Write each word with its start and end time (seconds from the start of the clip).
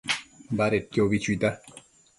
Badedquio 0.61 1.01
ubi 1.05 1.19
chuita 1.23 1.49